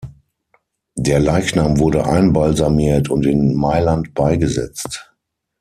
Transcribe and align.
Der 0.97 1.19
Leichnam 1.19 1.77
wurde 1.77 2.07
einbalsamiert 2.07 3.11
und 3.11 3.23
in 3.23 3.53
Mailand 3.53 4.15
beigesetzt. 4.15 5.13